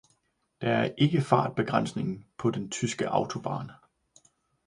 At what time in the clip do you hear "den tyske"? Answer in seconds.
2.51-3.09